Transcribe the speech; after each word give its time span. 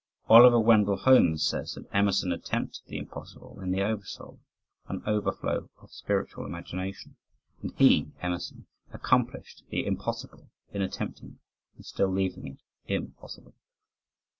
Oliver 0.27 0.59
Wendell 0.59 0.97
Holmes 0.97 1.45
says 1.45 1.75
that 1.75 1.87
Emerson 1.93 2.31
attempted 2.31 2.81
the 2.87 2.97
impossible 2.97 3.59
in 3.61 3.69
the 3.69 3.83
Over 3.83 4.03
Soul 4.03 4.39
"an 4.87 5.03
overflow 5.05 5.69
of 5.79 5.91
spiritual 5.91 6.43
imagination." 6.43 7.17
But 7.61 7.75
he 7.77 8.11
(Emerson) 8.19 8.65
accomplished 8.91 9.61
the 9.69 9.85
impossible 9.85 10.49
in 10.73 10.81
attempting 10.81 11.33
it, 11.33 11.39
and 11.75 11.85
still 11.85 12.09
leaving 12.11 12.47
it 12.47 12.59
impossible. 12.91 13.53